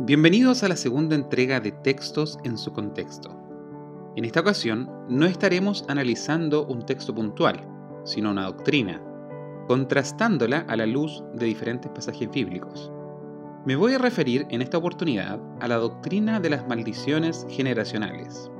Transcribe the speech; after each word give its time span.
Bienvenidos 0.00 0.62
a 0.62 0.68
la 0.68 0.76
segunda 0.76 1.16
entrega 1.16 1.58
de 1.58 1.72
Textos 1.72 2.38
en 2.44 2.56
su 2.56 2.72
contexto. 2.72 3.36
En 4.14 4.24
esta 4.24 4.38
ocasión 4.38 4.88
no 5.08 5.26
estaremos 5.26 5.84
analizando 5.88 6.64
un 6.68 6.86
texto 6.86 7.12
puntual, 7.12 7.68
sino 8.04 8.30
una 8.30 8.44
doctrina, 8.44 9.02
contrastándola 9.66 10.64
a 10.68 10.76
la 10.76 10.86
luz 10.86 11.24
de 11.34 11.46
diferentes 11.46 11.90
pasajes 11.90 12.30
bíblicos. 12.30 12.92
Me 13.66 13.74
voy 13.74 13.94
a 13.94 13.98
referir 13.98 14.46
en 14.50 14.62
esta 14.62 14.78
oportunidad 14.78 15.40
a 15.58 15.66
la 15.66 15.78
doctrina 15.78 16.38
de 16.38 16.50
las 16.50 16.68
maldiciones 16.68 17.44
generacionales. 17.50 18.52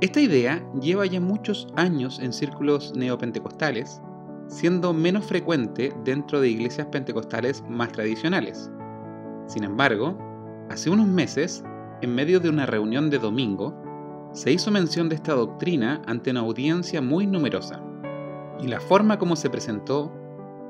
Esta 0.00 0.20
idea 0.20 0.64
lleva 0.80 1.04
ya 1.04 1.20
muchos 1.20 1.66
años 1.74 2.20
en 2.20 2.32
círculos 2.32 2.92
neopentecostales, 2.94 4.00
siendo 4.46 4.92
menos 4.92 5.24
frecuente 5.24 5.92
dentro 6.04 6.40
de 6.40 6.50
iglesias 6.50 6.86
pentecostales 6.92 7.64
más 7.68 7.90
tradicionales. 7.90 8.70
Sin 9.48 9.64
embargo, 9.64 10.16
Hace 10.70 10.88
unos 10.88 11.06
meses, 11.06 11.62
en 12.00 12.14
medio 12.14 12.40
de 12.40 12.48
una 12.48 12.64
reunión 12.64 13.10
de 13.10 13.18
domingo, 13.18 13.74
se 14.32 14.50
hizo 14.50 14.70
mención 14.70 15.10
de 15.10 15.16
esta 15.16 15.34
doctrina 15.34 16.00
ante 16.06 16.30
una 16.30 16.40
audiencia 16.40 17.02
muy 17.02 17.26
numerosa, 17.26 17.82
y 18.58 18.66
la 18.66 18.80
forma 18.80 19.18
como 19.18 19.36
se 19.36 19.50
presentó, 19.50 20.10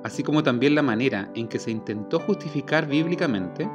así 0.02 0.24
como 0.24 0.42
también 0.42 0.74
la 0.74 0.82
manera 0.82 1.30
en 1.36 1.46
que 1.46 1.60
se 1.60 1.70
intentó 1.70 2.18
justificar 2.18 2.88
bíblicamente, 2.88 3.70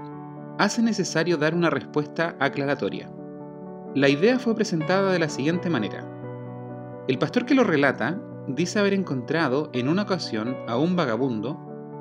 hace 0.57 0.81
necesario 0.81 1.37
dar 1.37 1.55
una 1.55 1.69
respuesta 1.69 2.35
aclaratoria. 2.39 3.09
La 3.95 4.09
idea 4.09 4.37
fue 4.39 4.55
presentada 4.55 5.13
de 5.13 5.19
la 5.19 5.29
siguiente 5.29 5.69
manera. 5.69 6.05
El 7.07 7.17
pastor 7.17 7.45
que 7.45 7.55
lo 7.55 7.63
relata 7.63 8.21
dice 8.45 8.77
haber 8.77 8.93
encontrado 8.93 9.69
en 9.73 9.87
una 9.87 10.03
ocasión 10.03 10.57
a 10.67 10.77
un 10.77 10.97
vagabundo 10.97 11.57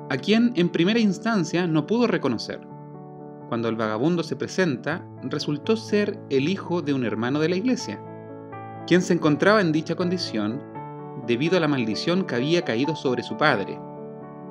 a 0.09 0.17
quien 0.17 0.51
en 0.55 0.69
primera 0.69 0.99
instancia 0.99 1.67
no 1.67 1.87
pudo 1.87 2.05
reconocer 2.05 2.68
cuando 3.49 3.67
el 3.67 3.75
vagabundo 3.75 4.23
se 4.23 4.35
presenta, 4.35 5.03
resultó 5.23 5.75
ser 5.75 6.19
el 6.29 6.47
hijo 6.47 6.81
de 6.81 6.93
un 6.93 7.03
hermano 7.03 7.39
de 7.39 7.49
la 7.49 7.55
iglesia, 7.55 7.99
quien 8.87 9.01
se 9.01 9.13
encontraba 9.13 9.59
en 9.59 9.71
dicha 9.71 9.95
condición 9.95 10.63
debido 11.25 11.57
a 11.57 11.59
la 11.59 11.67
maldición 11.67 12.23
que 12.23 12.35
había 12.35 12.63
caído 12.63 12.95
sobre 12.95 13.23
su 13.23 13.35
padre, 13.37 13.79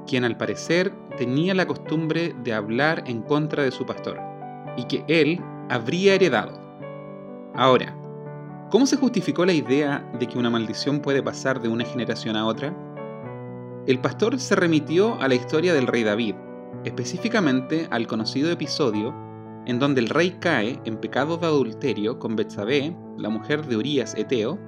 quien 0.06 0.24
al 0.24 0.36
parecer 0.36 0.92
tenía 1.16 1.54
la 1.54 1.66
costumbre 1.66 2.34
de 2.42 2.52
hablar 2.52 3.04
en 3.06 3.22
contra 3.22 3.62
de 3.62 3.70
su 3.70 3.86
pastor, 3.86 4.20
y 4.76 4.84
que 4.84 5.04
él 5.08 5.40
habría 5.70 6.14
heredado. 6.14 6.60
Ahora, 7.54 7.96
¿cómo 8.70 8.86
se 8.86 8.96
justificó 8.96 9.46
la 9.46 9.52
idea 9.52 10.08
de 10.18 10.26
que 10.26 10.38
una 10.38 10.50
maldición 10.50 11.00
puede 11.00 11.22
pasar 11.22 11.60
de 11.60 11.68
una 11.68 11.84
generación 11.84 12.36
a 12.36 12.46
otra? 12.46 12.76
El 13.86 14.00
pastor 14.00 14.38
se 14.38 14.54
remitió 14.54 15.20
a 15.20 15.28
la 15.28 15.34
historia 15.34 15.72
del 15.72 15.86
rey 15.86 16.02
David, 16.02 16.34
específicamente 16.84 17.88
al 17.90 18.06
conocido 18.06 18.50
episodio 18.50 19.14
en 19.66 19.78
donde 19.78 20.00
el 20.00 20.08
rey 20.08 20.38
cae 20.40 20.80
en 20.86 20.96
pecado 20.96 21.36
de 21.36 21.46
adulterio 21.46 22.18
con 22.18 22.36
Betsabé, 22.36 22.96
la 23.18 23.28
mujer 23.28 23.66
de 23.66 23.76
Urías 23.76 24.14
Eteo, 24.14 24.58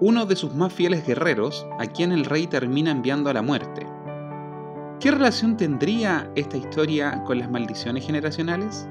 uno 0.00 0.26
de 0.26 0.36
sus 0.36 0.54
más 0.54 0.74
fieles 0.74 1.06
guerreros, 1.06 1.66
a 1.78 1.86
quien 1.86 2.12
el 2.12 2.26
rey 2.26 2.46
termina 2.46 2.90
enviando 2.90 3.30
a 3.30 3.32
la 3.32 3.40
muerte. 3.40 3.86
¿Qué 5.00 5.10
relación 5.10 5.56
tendría 5.56 6.30
esta 6.36 6.58
historia 6.58 7.24
con 7.24 7.38
las 7.38 7.50
maldiciones 7.50 8.04
generacionales? 8.04 8.86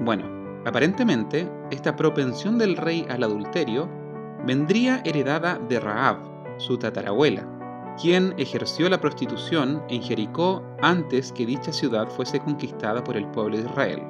Bueno, 0.00 0.24
aparentemente, 0.66 1.50
esta 1.70 1.96
propensión 1.96 2.58
del 2.58 2.76
rey 2.76 3.06
al 3.08 3.22
adulterio 3.22 3.88
vendría 4.44 5.00
heredada 5.04 5.58
de 5.68 5.80
Raab, 5.80 6.18
su 6.58 6.76
tatarabuela, 6.76 7.48
quien 8.00 8.32
ejerció 8.38 8.88
la 8.88 9.00
prostitución 9.00 9.82
en 9.88 10.02
Jericó 10.02 10.62
antes 10.80 11.32
que 11.32 11.44
dicha 11.44 11.72
ciudad 11.72 12.08
fuese 12.08 12.38
conquistada 12.38 13.02
por 13.02 13.16
el 13.16 13.26
pueblo 13.28 13.56
de 13.56 13.64
Israel. 13.64 14.02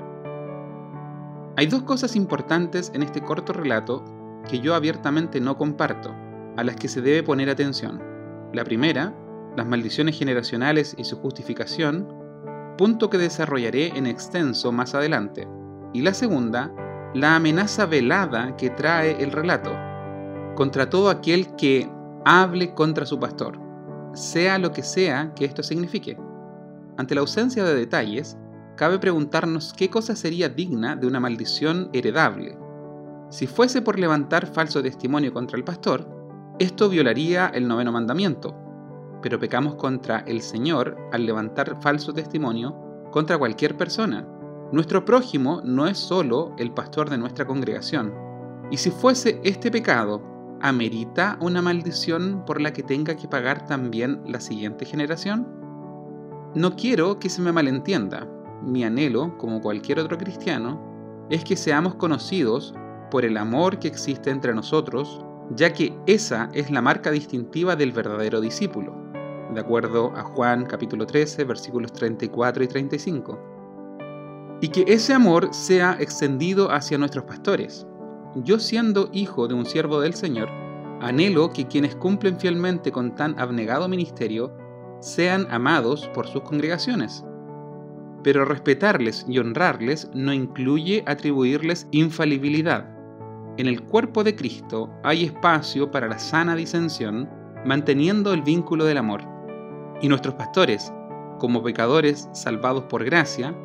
Hay 1.56 1.67
dos 1.67 1.83
cosas 1.83 2.14
importantes 2.14 2.92
en 2.95 3.03
este 3.03 3.22
corto 3.22 3.53
relato 3.53 4.05
que 4.48 4.61
yo 4.61 4.75
abiertamente 4.75 5.41
no 5.41 5.56
comparto, 5.56 6.14
a 6.56 6.64
las 6.64 6.77
que 6.77 6.89
se 6.89 7.00
debe 7.00 7.23
poner 7.23 7.48
atención. 7.48 8.02
La 8.52 8.64
primera, 8.64 9.14
las 9.57 9.67
maldiciones 9.67 10.18
generacionales 10.18 10.95
y 10.98 11.05
su 11.05 11.17
justificación, 11.17 12.07
punto 12.77 13.11
que 13.11 13.18
desarrollaré 13.18 13.89
en 13.96 14.07
extenso 14.07 14.70
más 14.70 14.95
adelante. 14.95 15.48
Y 15.95 16.02
la 16.02 16.14
segunda, 16.14 16.73
la 17.14 17.36
amenaza 17.36 17.86
velada 17.86 18.55
que 18.57 18.70
trae 18.70 19.23
el 19.23 19.33
relato, 19.33 19.73
contra 20.55 20.90
todo 20.90 21.08
aquel 21.11 21.57
que 21.57 21.90
hable 22.24 22.74
contra 22.74 23.07
su 23.07 23.18
pastor 23.18 23.67
sea 24.18 24.58
lo 24.58 24.73
que 24.73 24.83
sea 24.83 25.33
que 25.34 25.45
esto 25.45 25.62
signifique. 25.62 26.18
Ante 26.96 27.14
la 27.14 27.20
ausencia 27.20 27.64
de 27.64 27.74
detalles, 27.74 28.36
cabe 28.77 28.98
preguntarnos 28.98 29.73
qué 29.73 29.89
cosa 29.89 30.17
sería 30.17 30.48
digna 30.48 30.96
de 30.96 31.06
una 31.06 31.20
maldición 31.20 31.90
heredable. 31.92 32.58
Si 33.30 33.46
fuese 33.46 33.83
por 33.83 33.98
levantar 33.98 34.46
falso 34.46 34.83
testimonio 34.83 35.33
contra 35.33 35.57
el 35.57 35.64
pastor, 35.64 36.08
esto 36.58 36.89
violaría 36.89 37.46
el 37.48 37.68
noveno 37.68 37.92
mandamiento, 37.92 38.57
pero 39.23 39.39
pecamos 39.39 39.77
contra 39.77 40.20
el 40.20 40.42
Señor 40.42 40.96
al 41.12 41.24
levantar 41.27 41.80
falso 41.80 42.12
testimonio 42.12 42.77
contra 43.11 43.39
cualquier 43.39 43.77
persona. 43.77 44.27
Nuestro 44.73 45.05
prójimo 45.05 45.62
no 45.64 45.86
es 45.86 45.98
solo 45.98 46.55
el 46.58 46.73
pastor 46.73 47.11
de 47.11 47.18
nuestra 47.18 47.46
congregación. 47.46 48.12
Y 48.70 48.77
si 48.77 48.90
fuese 48.90 49.40
este 49.45 49.70
pecado 49.70 50.23
¿amerita 50.61 51.39
una 51.41 51.63
maldición 51.63 52.45
por 52.46 52.61
la 52.61 52.73
que 52.73 52.83
tenga 52.83 53.17
que 53.17 53.29
pagar 53.29 53.67
también 53.67 54.20
la 54.27 54.41
siguiente 54.41 54.85
generación? 54.85 55.46
No 56.55 56.77
quiero 56.77 57.19
que 57.19 57.29
se 57.29 57.42
me 57.42 57.52
malentienda. 57.52 58.27
Mi 58.63 58.85
anhelo, 58.85 59.36
como 59.39 59.61
cualquier 59.61 60.01
otro 60.01 60.19
cristiano, 60.19 61.27
es 61.30 61.45
que 61.45 61.57
seamos 61.57 61.95
conocidos 61.95 62.74
por 63.11 63.24
el 63.24 63.36
amor 63.36 63.79
que 63.79 63.89
existe 63.89 64.30
entre 64.30 64.55
nosotros, 64.55 65.24
ya 65.55 65.73
que 65.73 65.96
esa 66.07 66.48
es 66.52 66.70
la 66.70 66.83
marca 66.83 67.11
distintiva 67.11 67.77
del 67.77 67.92
verdadero 67.92 68.40
discípulo, 68.40 68.95
de 69.55 69.61
acuerdo 69.61 70.13
a 70.17 70.23
Juan 70.23 70.67
capítulo 70.67 71.07
13 71.07 71.45
versículos 71.45 71.92
34 71.92 72.64
y 72.64 72.69
35. 72.69 73.39
Y 74.61 74.69
que 74.69 74.85
ese 74.89 75.14
amor 75.14 75.48
sea 75.52 75.96
extendido 76.01 76.73
hacia 76.73 76.98
nuestros 76.98 77.25
pastores, 77.25 77.86
yo 78.34 78.58
siendo 78.58 79.08
hijo 79.12 79.48
de 79.48 79.55
un 79.55 79.64
siervo 79.64 80.00
del 80.00 80.14
Señor, 80.14 80.48
anhelo 81.00 81.50
que 81.50 81.66
quienes 81.66 81.96
cumplen 81.96 82.39
fielmente 82.39 82.92
con 82.92 83.14
tan 83.14 83.39
abnegado 83.39 83.89
ministerio 83.89 84.52
sean 85.00 85.46
amados 85.50 86.08
por 86.14 86.27
sus 86.27 86.42
congregaciones. 86.42 87.24
Pero 88.22 88.44
respetarles 88.44 89.24
y 89.28 89.39
honrarles 89.39 90.11
no 90.12 90.33
incluye 90.33 91.05
atribuirles 91.06 91.86
infalibilidad. 91.92 92.86
En 93.56 93.66
el 93.66 93.83
cuerpo 93.83 94.24
de 94.24 94.34
Cristo 94.34 94.90
hay 95.05 95.24
espacio 95.24 95.90
para 95.90 96.08
la 96.08 96.18
sana 96.18 96.55
disensión, 96.55 97.28
manteniendo 97.64 98.33
el 98.33 98.42
vínculo 98.42 98.84
del 98.84 98.98
amor. 98.98 99.22
Y 100.00 100.08
nuestros 100.08 100.34
pastores, 100.34 100.92
como 101.39 101.62
pecadores 101.62 102.28
salvados 102.33 102.84
por 102.84 103.05
gracia, 103.05 103.56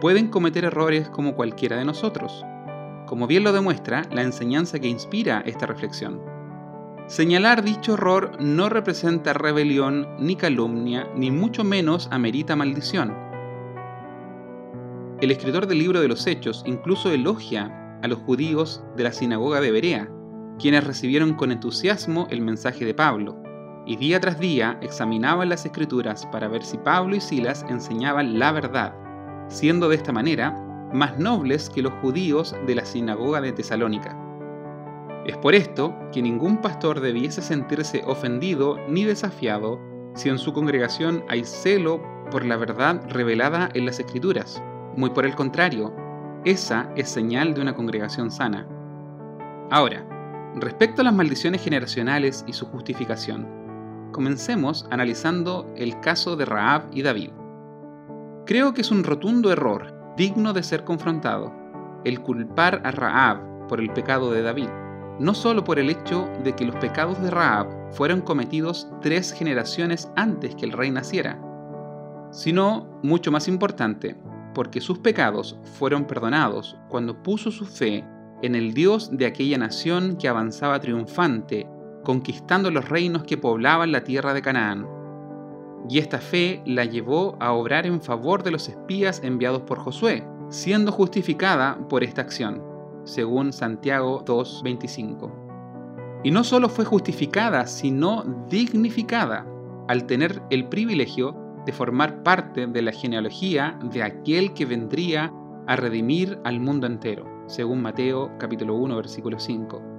pueden 0.00 0.28
cometer 0.28 0.64
errores 0.64 1.08
como 1.08 1.34
cualquiera 1.34 1.76
de 1.76 1.84
nosotros 1.84 2.44
como 3.06 3.26
bien 3.26 3.44
lo 3.44 3.52
demuestra 3.52 4.02
la 4.10 4.22
enseñanza 4.22 4.78
que 4.78 4.88
inspira 4.88 5.42
esta 5.46 5.66
reflexión. 5.66 6.20
Señalar 7.06 7.62
dicho 7.62 7.94
error 7.94 8.32
no 8.40 8.68
representa 8.68 9.32
rebelión 9.32 10.08
ni 10.18 10.36
calumnia, 10.36 11.08
ni 11.16 11.30
mucho 11.30 11.64
menos 11.64 12.08
amerita 12.10 12.56
maldición. 12.56 13.14
El 15.20 15.30
escritor 15.30 15.66
del 15.66 15.78
libro 15.78 16.00
de 16.00 16.08
los 16.08 16.26
Hechos 16.26 16.62
incluso 16.66 17.10
elogia 17.10 17.98
a 18.02 18.08
los 18.08 18.18
judíos 18.20 18.82
de 18.96 19.04
la 19.04 19.12
sinagoga 19.12 19.60
de 19.60 19.70
Berea, 19.70 20.08
quienes 20.58 20.84
recibieron 20.84 21.34
con 21.34 21.52
entusiasmo 21.52 22.26
el 22.30 22.40
mensaje 22.40 22.84
de 22.84 22.94
Pablo, 22.94 23.36
y 23.84 23.96
día 23.96 24.20
tras 24.20 24.38
día 24.38 24.78
examinaban 24.80 25.48
las 25.48 25.66
escrituras 25.66 26.26
para 26.26 26.48
ver 26.48 26.64
si 26.64 26.78
Pablo 26.78 27.16
y 27.16 27.20
Silas 27.20 27.64
enseñaban 27.68 28.38
la 28.38 28.52
verdad, 28.52 28.94
siendo 29.48 29.88
de 29.88 29.96
esta 29.96 30.12
manera 30.12 30.56
más 30.92 31.18
nobles 31.18 31.70
que 31.70 31.82
los 31.82 31.92
judíos 31.94 32.54
de 32.66 32.74
la 32.74 32.84
sinagoga 32.84 33.40
de 33.40 33.52
Tesalónica. 33.52 34.16
Es 35.26 35.36
por 35.36 35.54
esto 35.54 35.94
que 36.12 36.20
ningún 36.22 36.60
pastor 36.60 37.00
debiese 37.00 37.42
sentirse 37.42 38.02
ofendido 38.06 38.76
ni 38.88 39.04
desafiado 39.04 39.80
si 40.14 40.28
en 40.28 40.38
su 40.38 40.52
congregación 40.52 41.24
hay 41.28 41.44
celo 41.44 42.02
por 42.30 42.44
la 42.44 42.56
verdad 42.56 43.00
revelada 43.08 43.68
en 43.74 43.86
las 43.86 44.00
Escrituras. 44.00 44.62
Muy 44.96 45.10
por 45.10 45.24
el 45.24 45.34
contrario, 45.34 45.94
esa 46.44 46.90
es 46.96 47.08
señal 47.08 47.54
de 47.54 47.62
una 47.62 47.74
congregación 47.74 48.30
sana. 48.30 48.66
Ahora, 49.70 50.04
respecto 50.56 51.00
a 51.00 51.04
las 51.04 51.14
maldiciones 51.14 51.62
generacionales 51.62 52.44
y 52.46 52.52
su 52.52 52.66
justificación, 52.66 53.46
comencemos 54.12 54.86
analizando 54.90 55.72
el 55.76 55.98
caso 56.00 56.36
de 56.36 56.44
Raab 56.44 56.88
y 56.92 57.02
David. 57.02 57.30
Creo 58.44 58.74
que 58.74 58.80
es 58.80 58.90
un 58.90 59.04
rotundo 59.04 59.52
error 59.52 60.01
digno 60.16 60.52
de 60.52 60.62
ser 60.62 60.84
confrontado, 60.84 61.52
el 62.04 62.20
culpar 62.20 62.82
a 62.84 62.90
Raab 62.90 63.66
por 63.68 63.80
el 63.80 63.92
pecado 63.92 64.32
de 64.32 64.42
David, 64.42 64.68
no 65.18 65.34
solo 65.34 65.64
por 65.64 65.78
el 65.78 65.90
hecho 65.90 66.28
de 66.42 66.54
que 66.54 66.64
los 66.64 66.76
pecados 66.76 67.20
de 67.22 67.30
Raab 67.30 67.92
fueron 67.92 68.20
cometidos 68.20 68.88
tres 69.00 69.32
generaciones 69.32 70.10
antes 70.16 70.54
que 70.54 70.66
el 70.66 70.72
rey 70.72 70.90
naciera, 70.90 71.40
sino, 72.30 72.98
mucho 73.02 73.30
más 73.30 73.46
importante, 73.46 74.16
porque 74.54 74.80
sus 74.80 74.98
pecados 74.98 75.58
fueron 75.78 76.06
perdonados 76.06 76.76
cuando 76.88 77.22
puso 77.22 77.50
su 77.50 77.66
fe 77.66 78.04
en 78.42 78.54
el 78.54 78.74
Dios 78.74 79.16
de 79.16 79.26
aquella 79.26 79.58
nación 79.58 80.16
que 80.16 80.28
avanzaba 80.28 80.80
triunfante, 80.80 81.68
conquistando 82.02 82.70
los 82.70 82.88
reinos 82.88 83.22
que 83.22 83.38
poblaban 83.38 83.92
la 83.92 84.02
tierra 84.02 84.34
de 84.34 84.42
Canaán. 84.42 84.86
Y 85.92 85.98
esta 85.98 86.20
fe 86.20 86.62
la 86.64 86.86
llevó 86.86 87.36
a 87.38 87.52
obrar 87.52 87.84
en 87.84 88.00
favor 88.00 88.42
de 88.42 88.50
los 88.50 88.66
espías 88.66 89.20
enviados 89.22 89.60
por 89.60 89.78
Josué, 89.78 90.26
siendo 90.48 90.90
justificada 90.90 91.86
por 91.90 92.02
esta 92.02 92.22
acción, 92.22 92.62
según 93.04 93.52
Santiago 93.52 94.24
2.25. 94.24 95.30
Y 96.24 96.30
no 96.30 96.44
solo 96.44 96.70
fue 96.70 96.86
justificada, 96.86 97.66
sino 97.66 98.24
dignificada, 98.48 99.46
al 99.86 100.06
tener 100.06 100.42
el 100.48 100.66
privilegio 100.66 101.36
de 101.66 101.72
formar 101.74 102.22
parte 102.22 102.66
de 102.66 102.80
la 102.80 102.92
genealogía 102.92 103.78
de 103.92 104.02
aquel 104.02 104.54
que 104.54 104.64
vendría 104.64 105.30
a 105.66 105.76
redimir 105.76 106.38
al 106.44 106.58
mundo 106.58 106.86
entero, 106.86 107.26
según 107.48 107.82
Mateo 107.82 108.30
capítulo 108.38 108.76
1 108.76 108.96
versículo 108.96 109.38
5, 109.38 109.91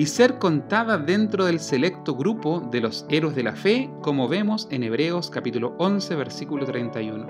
y 0.00 0.06
ser 0.06 0.38
contada 0.38 0.96
dentro 0.96 1.44
del 1.44 1.60
selecto 1.60 2.14
grupo 2.14 2.66
de 2.70 2.80
los 2.80 3.04
héroes 3.10 3.36
de 3.36 3.42
la 3.42 3.54
fe, 3.54 3.90
como 4.00 4.28
vemos 4.28 4.66
en 4.70 4.82
Hebreos 4.82 5.28
capítulo 5.28 5.74
11 5.76 6.16
versículo 6.16 6.64
31. 6.64 7.26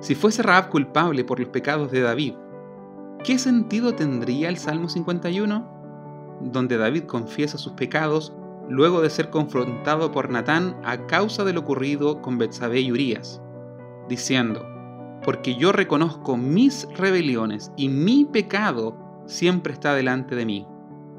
Si 0.00 0.16
fuese 0.16 0.42
Raab 0.42 0.70
culpable 0.70 1.22
por 1.22 1.38
los 1.38 1.50
pecados 1.50 1.92
de 1.92 2.00
David, 2.00 2.34
¿qué 3.22 3.38
sentido 3.38 3.94
tendría 3.94 4.48
el 4.48 4.56
Salmo 4.56 4.88
51? 4.88 6.40
Donde 6.40 6.78
David 6.78 7.04
confiesa 7.04 7.58
sus 7.58 7.74
pecados 7.74 8.32
luego 8.68 9.00
de 9.00 9.10
ser 9.10 9.30
confrontado 9.30 10.10
por 10.10 10.30
Natán 10.30 10.80
a 10.84 11.06
causa 11.06 11.44
de 11.44 11.52
lo 11.52 11.60
ocurrido 11.60 12.20
con 12.22 12.38
Betsabé 12.38 12.80
y 12.80 12.90
Urías, 12.90 13.40
diciendo, 14.08 14.66
porque 15.22 15.54
yo 15.54 15.70
reconozco 15.70 16.36
mis 16.36 16.88
rebeliones 16.96 17.70
y 17.76 17.88
mi 17.88 18.24
pecado 18.24 18.96
siempre 19.26 19.74
está 19.74 19.94
delante 19.94 20.34
de 20.34 20.44
mí. 20.44 20.66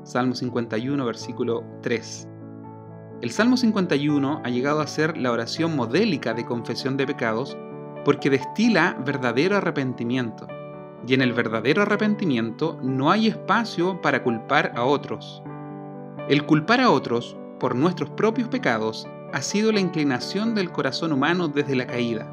Salmo 0.10 0.34
51, 0.34 1.06
versículo 1.06 1.64
3. 1.84 2.28
El 3.22 3.30
Salmo 3.30 3.58
51 3.58 4.42
ha 4.44 4.50
llegado 4.50 4.82
a 4.82 4.88
ser 4.88 5.16
la 5.16 5.32
oración 5.32 5.76
modélica 5.76 6.34
de 6.34 6.48
confesión 6.48 6.98
de 6.98 7.06
pecados 7.06 7.56
porque 8.04 8.32
destila 8.32 8.98
verdadero 9.06 9.56
arrepentimiento. 9.56 10.48
Y 11.06 11.14
en 11.14 11.22
el 11.22 11.32
verdadero 11.32 11.84
arrepentimiento 11.84 12.80
no 12.82 13.12
hay 13.12 13.28
espacio 13.28 14.02
para 14.02 14.24
culpar 14.24 14.72
a 14.76 14.84
otros. 14.84 15.44
El 16.28 16.44
culpar 16.44 16.82
a 16.82 16.90
otros 16.90 17.38
por 17.60 17.76
nuestros 17.76 18.10
propios 18.10 18.48
pecados 18.48 19.08
ha 19.32 19.44
sido 19.44 19.72
la 19.72 19.80
inclinación 19.80 20.56
del 20.56 20.72
corazón 20.72 21.12
humano 21.12 21.50
desde 21.50 21.76
la 21.76 21.86
caída. 21.86 22.28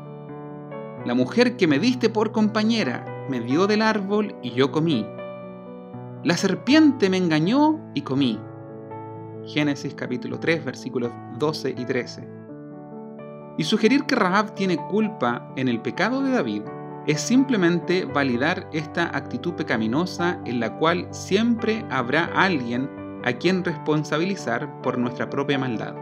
La 1.05 1.12
mujer 1.12 1.58
que 1.58 1.67
me 1.67 1.78
diste 1.78 2.08
por 2.08 2.32
compañera 2.32 3.05
me 3.28 3.40
dio 3.40 3.67
del 3.67 3.82
árbol 3.82 4.34
y 4.40 4.52
yo 4.52 4.73
comí. 4.73 5.06
La 6.26 6.37
serpiente 6.37 7.08
me 7.08 7.19
engañó 7.19 7.78
y 7.94 8.02
comí. 8.02 8.37
Génesis 9.46 9.94
capítulo 9.94 10.40
3 10.40 10.64
versículos 10.64 11.12
12 11.38 11.76
y 11.78 11.84
13. 11.84 12.28
Y 13.58 13.62
sugerir 13.62 14.06
que 14.06 14.17
Rahab 14.17 14.52
tiene 14.56 14.76
culpa 14.88 15.52
en 15.55 15.69
el 15.69 15.81
pecado 15.81 16.20
de 16.20 16.32
David 16.32 16.62
es 17.06 17.20
simplemente 17.20 18.06
validar 18.06 18.69
esta 18.73 19.17
actitud 19.17 19.55
pecaminosa 19.55 20.40
en 20.46 20.58
la 20.58 20.76
cual 20.76 21.06
siempre 21.12 21.84
habrá 21.90 22.25
alguien 22.34 22.90
a 23.25 23.32
quien 23.34 23.62
responsabilizar 23.62 24.82
por 24.82 24.99
nuestra 24.99 25.31
propia 25.31 25.61
maldad. 25.61 25.94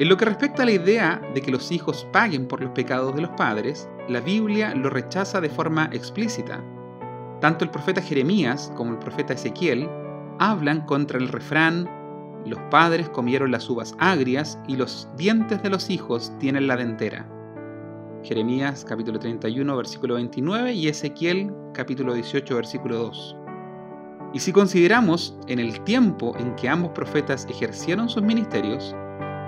En 0.00 0.08
lo 0.08 0.16
que 0.16 0.24
respecta 0.24 0.64
a 0.64 0.66
la 0.66 0.72
idea 0.72 1.22
de 1.34 1.40
que 1.40 1.52
los 1.52 1.70
hijos 1.70 2.04
paguen 2.12 2.48
por 2.48 2.60
los 2.60 2.72
pecados 2.72 3.14
de 3.14 3.22
los 3.22 3.30
padres, 3.36 3.88
la 4.08 4.18
Biblia 4.18 4.74
lo 4.74 4.90
rechaza 4.90 5.40
de 5.40 5.50
forma 5.50 5.88
explícita. 5.92 6.64
Tanto 7.40 7.64
el 7.64 7.70
profeta 7.70 8.02
Jeremías 8.02 8.72
como 8.76 8.92
el 8.92 8.98
profeta 8.98 9.34
Ezequiel 9.34 9.88
hablan 10.38 10.82
contra 10.86 11.18
el 11.18 11.28
refrán 11.28 11.88
los 12.46 12.58
padres 12.70 13.08
comieron 13.10 13.50
las 13.50 13.68
uvas 13.68 13.94
agrias 13.98 14.58
y 14.66 14.76
los 14.76 15.08
dientes 15.16 15.62
de 15.62 15.70
los 15.70 15.90
hijos 15.90 16.32
tienen 16.38 16.66
la 16.66 16.76
dentera. 16.76 17.28
Jeremías 18.22 18.84
capítulo 18.88 19.18
31 19.18 19.76
versículo 19.76 20.14
29 20.14 20.72
y 20.72 20.88
Ezequiel 20.88 21.52
capítulo 21.74 22.14
18 22.14 22.54
versículo 22.54 22.98
2. 22.98 23.36
Y 24.34 24.38
si 24.38 24.52
consideramos 24.52 25.38
en 25.46 25.58
el 25.58 25.80
tiempo 25.84 26.34
en 26.38 26.54
que 26.56 26.68
ambos 26.68 26.92
profetas 26.92 27.46
ejercieron 27.50 28.08
sus 28.08 28.22
ministerios, 28.22 28.94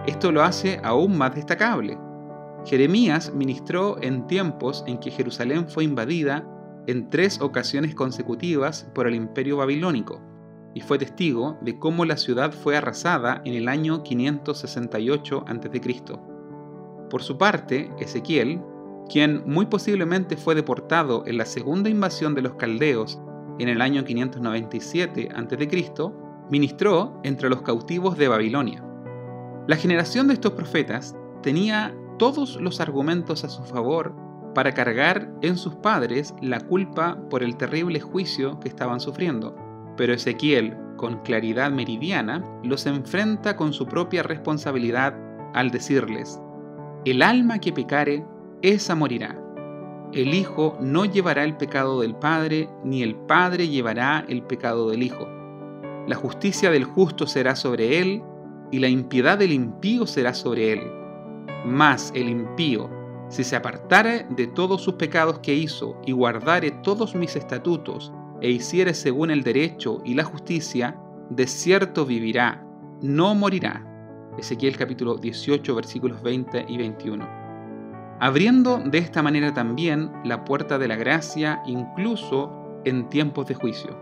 esto 0.07 0.33
lo 0.33 0.43
hace 0.43 0.81
aún 0.83 1.17
más 1.17 1.35
destacable. 1.35 1.99
Jeremías 2.65 3.33
ministró 3.35 3.97
en 4.03 4.27
tiempos 4.27 4.85
en 4.87 4.99
que 4.99 5.11
Jerusalén 5.11 5.69
fue 5.69 5.85
invadida 5.85 6.45
en 6.87 7.11
tres 7.11 7.41
ocasiones 7.41 7.95
consecutivas 7.95 8.89
por 8.95 9.07
el 9.07 9.15
imperio 9.15 9.57
babilónico, 9.57 10.21
y 10.75 10.81
fue 10.81 10.99
testigo 10.99 11.59
de 11.63 11.79
cómo 11.79 12.05
la 12.05 12.17
ciudad 12.17 12.53
fue 12.53 12.77
arrasada 12.77 13.43
en 13.45 13.55
el 13.55 13.69
año 13.69 14.03
568 14.03 15.45
a.C. 15.47 16.03
Por 17.11 17.23
su 17.23 17.39
parte, 17.39 17.91
Ezequiel, 17.99 18.61
quien 19.09 19.43
muy 19.47 19.67
posiblemente 19.67 20.37
fue 20.37 20.55
deportado 20.55 21.25
en 21.27 21.39
la 21.39 21.45
segunda 21.45 21.91
invasión 21.91 22.35
de 22.35 22.43
los 22.43 22.55
caldeos 22.55 23.21
en 23.59 23.69
el 23.69 23.83
año 23.83 24.05
597 24.05 25.29
a.C., 25.35 25.93
ministró 26.51 27.21
entre 27.25 27.49
los 27.49 27.63
cautivos 27.63 28.17
de 28.17 28.29
Babilonia. 28.29 28.85
La 29.67 29.77
generación 29.77 30.29
de 30.29 30.35
estos 30.35 30.53
profetas 30.53 31.17
tenía 31.43 31.95
todos 32.19 32.61
los 32.61 32.81
argumentos 32.81 33.45
a 33.45 33.49
su 33.49 33.63
favor 33.65 34.15
para 34.55 34.73
cargar 34.73 35.31
en 35.43 35.57
sus 35.57 35.75
padres 35.77 36.35
la 36.41 36.61
culpa 36.61 37.19
por 37.31 37.43
el 37.43 37.57
terrible 37.57 38.01
juicio 38.01 38.59
que 38.61 38.69
estaban 38.69 39.01
sufriendo. 39.01 39.57
Pero 39.97 40.15
Ezequiel, 40.15 40.77
con 40.97 41.19
claridad 41.23 41.71
meridiana, 41.71 42.45
los 42.63 42.87
enfrenta 42.87 43.57
con 43.57 43.73
su 43.73 43.87
propia 43.87 44.23
responsabilidad 44.23 45.15
al 45.55 45.71
decirles, 45.71 46.41
el 47.05 47.23
alma 47.23 47.59
que 47.59 47.73
pecare, 47.73 48.25
esa 48.61 48.95
morirá. 48.95 49.35
El 50.13 50.35
Hijo 50.35 50.77
no 50.81 51.07
llevará 51.07 51.45
el 51.45 51.57
pecado 51.57 52.01
del 52.03 52.15
Padre, 52.15 52.69
ni 52.85 53.03
el 53.03 53.15
Padre 53.15 53.69
llevará 53.69 54.25
el 54.29 54.43
pecado 54.43 54.91
del 54.91 55.03
Hijo. 55.03 55.27
La 56.07 56.17
justicia 56.17 56.71
del 56.71 56.85
justo 56.85 57.27
será 57.27 57.57
sobre 57.57 58.01
él, 58.01 58.23
y 58.71 58.81
la 58.81 58.89
impiedad 58.89 59.39
del 59.39 59.53
impío 59.53 60.07
será 60.07 60.35
sobre 60.35 60.73
él. 60.73 60.83
Mas 61.65 62.13
el 62.15 62.29
impío, 62.29 62.91
si 63.31 63.43
se 63.43 63.57
apartare 63.57 64.27
de 64.29 64.47
todos 64.47 64.83
sus 64.83 64.95
pecados 64.95 65.39
que 65.39 65.55
hizo, 65.55 65.97
y 66.05 66.13
guardare 66.13 66.71
todos 66.71 67.15
mis 67.15 67.35
estatutos, 67.35 68.13
e 68.43 68.51
hiciere 68.51 68.93
según 68.93 69.31
el 69.31 69.43
derecho 69.43 70.03
y 70.05 70.13
la 70.13 70.25
justicia, 70.25 71.01
de 71.31 71.47
cierto 71.47 72.05
vivirá, 72.05 72.63
no 73.01 73.35
morirá. 73.35 73.87
Ezequiel 74.39 74.77
capítulo 74.77 75.17
18 75.17 75.75
versículos 75.75 76.23
20 76.23 76.67
y 76.69 76.77
21 76.77 77.41
abriendo 78.21 78.79
de 78.79 78.99
esta 78.99 79.23
manera 79.23 79.53
también 79.55 80.13
la 80.25 80.45
puerta 80.45 80.79
de 80.79 80.87
la 80.87 80.97
gracia 80.97 81.63
incluso 81.67 82.53
en 82.85 83.09
tiempos 83.09 83.47
de 83.47 83.55
juicio. 83.55 83.99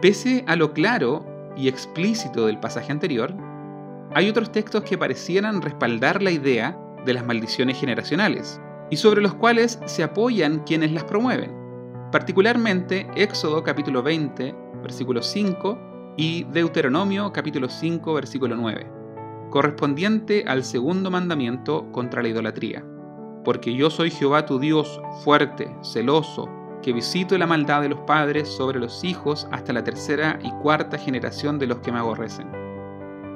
Pese 0.00 0.44
a 0.46 0.56
lo 0.56 0.72
claro 0.72 1.26
y 1.56 1.68
explícito 1.68 2.46
del 2.46 2.60
pasaje 2.60 2.92
anterior, 2.92 3.34
hay 4.14 4.28
otros 4.28 4.52
textos 4.52 4.84
que 4.84 4.96
parecieran 4.96 5.62
respaldar 5.62 6.22
la 6.22 6.30
idea 6.30 6.78
de 7.04 7.14
las 7.14 7.24
maldiciones 7.24 7.78
generacionales 7.78 8.60
y 8.90 8.96
sobre 8.96 9.22
los 9.22 9.34
cuales 9.34 9.78
se 9.86 10.02
apoyan 10.02 10.60
quienes 10.64 10.92
las 10.92 11.04
promueven, 11.04 11.52
particularmente 12.10 13.08
Éxodo 13.16 13.62
capítulo 13.62 14.02
20, 14.02 14.54
versículo 14.82 15.22
5 15.22 16.14
y 16.16 16.44
Deuteronomio 16.44 17.32
capítulo 17.32 17.68
5, 17.68 18.14
versículo 18.14 18.56
9, 18.56 18.86
correspondiente 19.50 20.44
al 20.46 20.64
segundo 20.64 21.10
mandamiento 21.10 21.90
contra 21.92 22.22
la 22.22 22.28
idolatría 22.28 22.84
porque 23.44 23.74
yo 23.74 23.90
soy 23.90 24.10
Jehová 24.10 24.46
tu 24.46 24.58
Dios 24.58 25.00
fuerte, 25.24 25.74
celoso, 25.82 26.48
que 26.82 26.92
visito 26.92 27.36
la 27.38 27.46
maldad 27.46 27.82
de 27.82 27.88
los 27.90 28.00
padres 28.00 28.48
sobre 28.48 28.80
los 28.80 29.04
hijos 29.04 29.46
hasta 29.52 29.72
la 29.72 29.84
tercera 29.84 30.38
y 30.42 30.50
cuarta 30.62 30.98
generación 30.98 31.58
de 31.58 31.66
los 31.66 31.78
que 31.78 31.92
me 31.92 31.98
aborrecen. 31.98 32.61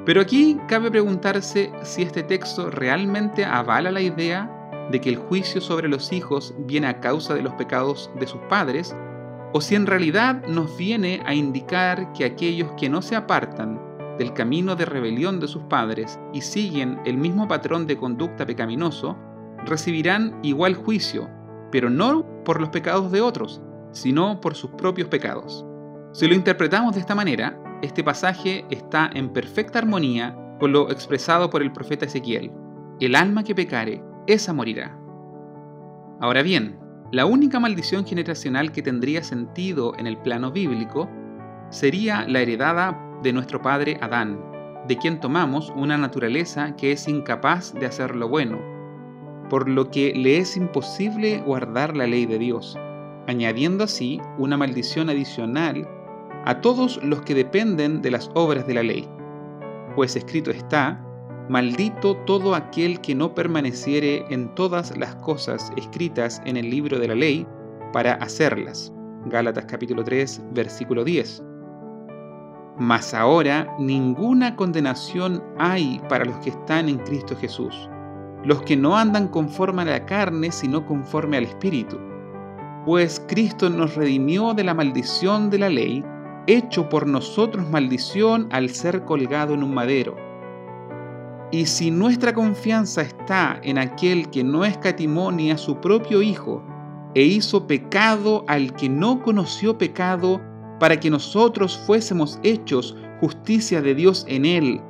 Pero 0.07 0.21
aquí 0.21 0.57
cabe 0.69 0.89
preguntarse 0.89 1.73
si 1.83 2.03
este 2.03 2.23
texto 2.23 2.71
realmente 2.71 3.45
avala 3.45 3.91
la 3.91 4.01
idea 4.01 4.49
de 4.93 5.01
que 5.01 5.09
el 5.09 5.17
juicio 5.17 5.61
sobre 5.61 5.89
los 5.89 6.13
hijos 6.13 6.55
viene 6.61 6.87
a 6.87 7.01
causa 7.01 7.35
de 7.35 7.43
los 7.43 7.53
pecados 7.55 8.09
de 8.21 8.29
sus 8.29 8.41
padres, 8.43 8.95
o 9.53 9.61
si 9.61 9.75
en 9.75 9.85
realidad 9.85 10.47
nos 10.47 10.77
viene 10.77 11.21
a 11.27 11.35
indicar 11.35 12.13
que 12.13 12.25
aquellos 12.25 12.71
que 12.77 12.89
no 12.89 13.03
se 13.03 13.17
apartan 13.17 13.81
del 14.17 14.33
camino 14.33 14.77
de 14.77 14.85
rebelión 14.85 15.41
de 15.41 15.49
sus 15.49 15.65
padres 15.65 16.21
y 16.33 16.41
siguen 16.41 17.01
el 17.05 17.17
mismo 17.17 17.49
patrón 17.49 17.89
de 17.89 17.97
conducta 17.97 18.47
pecaminoso, 18.47 19.17
recibirán 19.65 20.39
igual 20.45 20.77
juicio, 20.77 21.29
pero 21.73 21.91
no 21.91 22.25
por 22.45 22.61
los 22.61 22.69
pecados 22.69 23.11
de 23.11 23.23
otros, 23.23 23.61
sino 23.91 24.41
por 24.41 24.55
sus 24.55 24.71
propios 24.71 25.09
pecados. 25.09 25.67
Si 26.13 26.29
lo 26.29 26.35
interpretamos 26.35 26.95
de 26.95 27.01
esta 27.01 27.17
manera, 27.17 27.61
este 27.83 28.03
pasaje 28.03 28.65
está 28.71 29.11
en 29.13 29.33
perfecta 29.33 29.79
armonía 29.79 30.37
con 30.59 30.73
lo 30.73 30.91
expresado 30.91 31.51
por 31.51 31.63
el 31.63 31.73
profeta 31.73 32.07
Ezequiel. 32.07 32.51
El 33.01 33.15
alma 33.15 33.45
que 33.45 33.55
pecare, 33.55 34.03
esa 34.27 34.53
morirá. 34.53 34.99
Ahora 36.21 36.43
bien, 36.43 36.79
la 37.13 37.27
única 37.27 37.61
maldición 37.61 38.07
generacional 38.07 38.73
que 38.73 38.83
tendría 38.83 39.23
sentido 39.23 39.93
en 39.99 40.07
el 40.07 40.17
plano 40.17 40.51
bíblico 40.51 41.11
sería 41.71 42.27
la 42.27 42.41
heredada 42.41 42.99
de 43.23 43.33
nuestro 43.33 43.61
padre 43.61 43.99
Adán, 44.01 44.41
de 44.89 44.97
quien 44.97 45.21
tomamos 45.21 45.73
una 45.77 45.99
naturaleza 45.99 46.75
que 46.77 46.93
es 46.93 47.07
incapaz 47.07 47.75
de 47.75 47.87
hacer 47.87 48.17
lo 48.17 48.29
bueno, 48.29 48.59
por 49.51 49.69
lo 49.69 49.91
que 49.91 50.15
le 50.15 50.39
es 50.39 50.57
imposible 50.57 51.41
guardar 51.41 51.97
la 51.97 52.07
ley 52.07 52.25
de 52.27 52.39
Dios, 52.39 52.79
añadiendo 53.27 53.85
así 53.85 54.21
una 54.39 54.57
maldición 54.57 55.11
adicional 55.11 55.87
a 56.47 56.61
todos 56.61 57.03
los 57.03 57.23
que 57.23 57.35
dependen 57.35 58.01
de 58.03 58.13
las 58.13 58.31
obras 58.35 58.67
de 58.67 58.75
la 58.75 58.83
ley. 58.85 59.09
Pues 59.97 60.15
escrito 60.15 60.53
está, 60.53 61.05
maldito 61.49 62.17
todo 62.19 62.55
aquel 62.55 63.01
que 63.01 63.17
no 63.17 63.35
permaneciere 63.35 64.25
en 64.31 64.55
todas 64.55 64.97
las 64.97 65.17
cosas 65.17 65.73
escritas 65.77 66.41
en 66.45 66.57
el 66.57 66.71
libro 66.71 67.01
de 67.01 67.09
la 67.09 67.17
ley 67.17 67.47
para 67.93 68.15
hacerlas. 68.15 68.93
Gálatas 69.27 69.65
capítulo 69.67 70.05
3, 70.05 70.41
versículo 70.53 71.03
10. 71.03 71.43
Mas 72.79 73.13
ahora 73.13 73.75
ninguna 73.81 74.55
condenación 74.55 75.43
hay 75.59 76.01
para 76.09 76.25
los 76.25 76.37
que 76.39 76.51
están 76.51 76.89
en 76.89 76.99
Cristo 76.99 77.35
Jesús, 77.35 77.89
los 78.45 78.63
que 78.63 78.77
no 78.77 78.97
andan 78.97 79.27
conforme 79.29 79.83
a 79.83 79.87
la 79.87 80.07
carne, 80.07 80.53
sino 80.53 80.87
conforme 80.87 81.39
al 81.39 81.45
Espíritu. 81.45 81.99
Pues 82.85 83.21
Cristo 83.27 83.69
nos 83.69 83.97
redimió 83.97 84.55
de 84.55 84.63
la 84.63 84.75
maldición 84.75 85.51
de 85.51 85.59
la 85.59 85.71
ley, 85.71 86.05
hecho 86.47 86.89
por 86.89 87.07
nosotros 87.07 87.69
maldición 87.69 88.49
al 88.53 88.71
ser 88.71 89.05
colgado 89.05 89.55
en 89.55 89.63
un 89.63 89.75
madero. 89.75 90.17
Y 91.53 91.67
si 91.67 91.91
nuestra 91.91 92.35
confianza 92.35 93.03
está 93.03 93.61
en 93.63 93.79
aquel 93.79 94.31
que 94.31 94.43
no 94.43 94.65
escatimó 94.65 95.31
ni 95.31 95.51
a 95.51 95.59
su 95.59 95.81
propio 95.81 96.23
Hijo, 96.23 96.63
e 97.15 97.23
hizo 97.23 97.67
pecado 97.67 98.45
al 98.47 98.75
que 98.75 98.89
no 98.89 99.23
conoció 99.23 99.79
pecado, 99.79 100.41
para 100.79 101.01
que 101.01 101.09
nosotros 101.09 101.79
fuésemos 101.87 102.39
hechos 102.43 102.95
justicia 103.21 103.81
de 103.81 103.95
Dios 103.95 104.27
en 104.29 104.45
Él. 104.45 104.81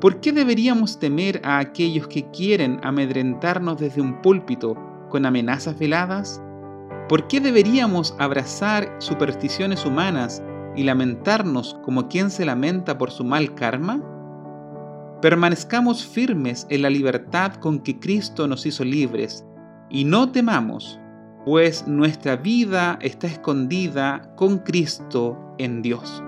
¿Por 0.00 0.20
qué 0.20 0.32
deberíamos 0.32 0.98
temer 0.98 1.40
a 1.44 1.58
aquellos 1.58 2.08
que 2.08 2.28
quieren 2.30 2.80
amedrentarnos 2.82 3.78
desde 3.78 4.00
un 4.00 4.20
púlpito 4.20 4.76
con 5.08 5.24
amenazas 5.24 5.78
veladas? 5.78 6.42
¿Por 7.08 7.28
qué 7.28 7.40
deberíamos 7.40 8.16
abrazar 8.18 8.92
supersticiones 8.98 9.86
humanas 9.86 10.42
y 10.76 10.84
lamentarnos 10.84 11.74
como 11.82 12.08
quien 12.08 12.30
se 12.30 12.44
lamenta 12.44 12.98
por 12.98 13.10
su 13.10 13.24
mal 13.24 13.54
karma? 13.54 14.02
Permanezcamos 15.22 16.04
firmes 16.04 16.66
en 16.70 16.82
la 16.82 16.90
libertad 16.90 17.54
con 17.54 17.80
que 17.80 17.98
Cristo 17.98 18.46
nos 18.46 18.66
hizo 18.66 18.84
libres 18.84 19.44
y 19.90 20.04
no 20.04 20.30
temamos 20.30 20.98
pues 21.44 21.86
nuestra 21.86 22.36
vida 22.36 22.98
está 23.02 23.26
escondida 23.26 24.34
con 24.36 24.58
Cristo 24.58 25.54
en 25.58 25.82
Dios. 25.82 26.22